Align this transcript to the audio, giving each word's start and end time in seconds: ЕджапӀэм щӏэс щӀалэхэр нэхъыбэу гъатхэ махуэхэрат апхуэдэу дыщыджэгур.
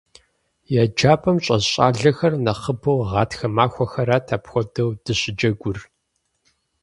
ЕджапӀэм 0.83 1.37
щӏэс 1.43 1.63
щӀалэхэр 1.71 2.33
нэхъыбэу 2.45 2.99
гъатхэ 3.09 3.47
махуэхэрат 3.55 4.27
апхуэдэу 4.35 4.89
дыщыджэгур. 5.03 5.77